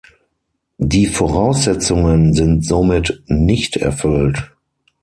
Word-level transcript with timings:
Die 0.79 1.05
Voraussetzungen 1.05 2.33
sind 2.33 2.65
somit 2.65 3.21
nicht 3.27 3.77
erfüllt. 3.77 4.51